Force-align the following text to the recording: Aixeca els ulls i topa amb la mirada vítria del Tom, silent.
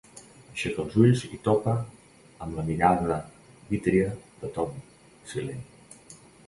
Aixeca 0.53 0.79
els 0.83 0.95
ulls 1.01 1.21
i 1.37 1.39
topa 1.49 1.75
amb 2.47 2.57
la 2.61 2.65
mirada 2.71 3.21
vítria 3.75 4.11
del 4.43 4.55
Tom, 4.59 4.77
silent. 5.35 5.67